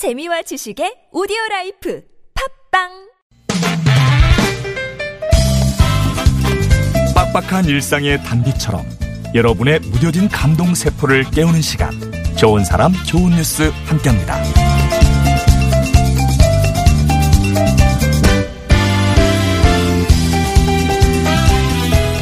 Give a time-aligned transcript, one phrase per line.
[0.00, 2.02] 재미와 지식의 오디오 life
[2.72, 2.88] 팟빵
[7.14, 8.82] 빡빡한 일상의 단비처럼
[9.34, 11.90] 여러분의 무뎌진 감동 세포를 깨우는 시간
[12.38, 14.42] 좋은 사람 좋은 뉴스 함께합니다.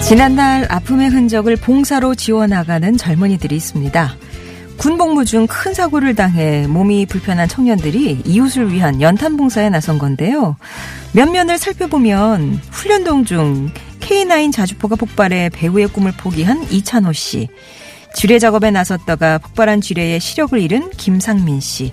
[0.03, 4.17] 지난날 아픔의 흔적을 봉사로 지워나가는 젊은이들이 있습니다.
[4.79, 10.57] 군복무 중 큰 사고를 당해 몸이 불편한 청년들이 이웃을 위한 연탄 봉사에 나선 건데요.
[11.13, 13.71] 면면을 살펴보면 훈련동 중
[14.01, 17.49] K9 자주포가 폭발해 배우의 꿈을 포기한 이찬호 씨,
[18.15, 21.93] 지뢰 작업에 나섰다가 폭발한 지뢰에 시력을 잃은 김상민 씨,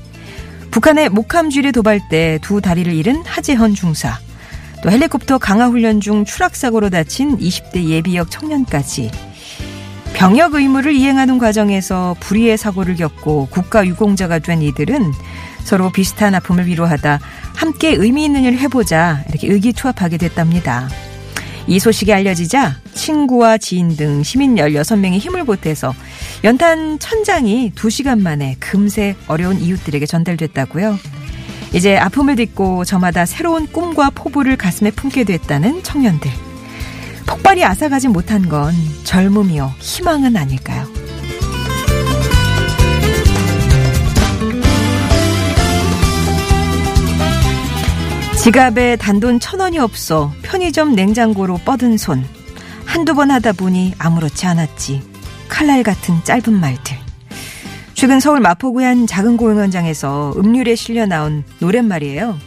[0.72, 4.20] 북한의 목함 지뢰 도발 때 두 다리를 잃은 하재헌 중사,
[4.84, 9.10] 또 헬리콥터 강화 훈련 중 추락 사고로 다친 20대 예비역 청년까지
[10.16, 15.12] 병역 의무를 이행하는 과정에서 불의의 사고를 겪고 국가 유공자가 된 이들은
[15.64, 17.20] 서로 비슷한 아픔을 위로하다
[17.54, 20.88] 함께 의미 있는 일을 해보자 이렇게 의기투합하게 됐답니다.
[21.68, 25.94] 이 소식이 알려지자 친구와 지인 등 시민 16명이 힘을 보태서
[26.46, 30.98] 연탄 천장이 2시간 만에 금세 어려운 이웃들에게 전달됐다고요.
[31.74, 36.32] 이제 아픔을 딛고 저마다 새로운 꿈과 포부를 가슴에 품게 됐다는 청년들.
[37.26, 38.74] 폭발이 앗아가지 못한 건
[39.04, 40.86] 젊음이요, 희망은 아닐까요?
[48.42, 52.24] 지갑에 단돈 천 원이 없어 편의점 냉장고로 뻗은 손.
[52.86, 55.02] 한두 번 하다 보니 아무렇지 않았지.
[55.50, 56.96] 칼날 같은 짧은 말들.
[57.96, 62.38] 최근 서울 마포구의 한 작은 공연장에서 음률에 실려 나온 노랫말이에요.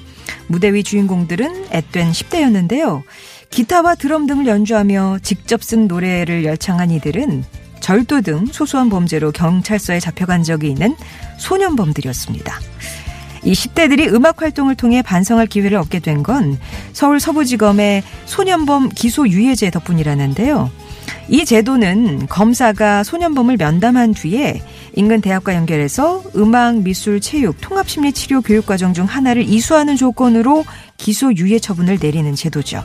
[0.49, 3.03] 무대 위 주인공들은 앳된 10대였는데요.
[3.51, 7.45] 기타와 드럼 등을 연주하며 직접 쓴 노래를 열창한 이들은
[7.81, 10.97] 절도 등 소소한 범죄로 경찰서에 잡혀간 적이 있는
[11.39, 12.59] 소년범들이었습니다.
[13.45, 16.59] 이 10대들이 음악 활동을 통해 반성할 기회를 얻게 된 건
[16.93, 20.71] 서울 서부지검의 소년범 기소 유예제 덕분이라는데요.
[21.29, 24.63] 이 제도는 검사가 소년범을 면담한 뒤에
[24.95, 30.65] 인근 대학과 연결해서 음악, 미술, 체육, 통합심리치료 교육과정 중 하나를 이수하는 조건으로
[30.97, 32.83] 기소 유예 처분을 내리는 제도죠.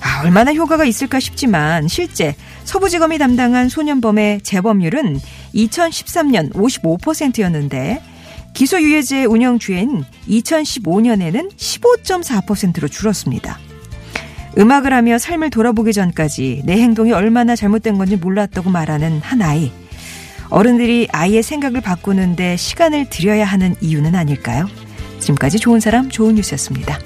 [0.00, 5.20] 아, 얼마나 효과가 있을까 싶지만 실제 서부지검이 담당한 소년범의 재범률은
[5.54, 8.02] 2013년 55%였는데
[8.52, 13.58] 기소유예제 운영 주엔 2015년에는 15.4%로 줄었습니다.
[14.56, 19.72] 음악을 하며 삶을 돌아보기 전까지 내 행동이 얼마나 잘못된 건지 몰랐다고 말하는 한 아이.
[20.50, 24.68] 어른들이 아이의 생각을 바꾸는데 시간을 들여야 하는 이유는 아닐까요?
[25.18, 26.98] 지금까지 좋은 사람, 좋은 뉴스였습니다.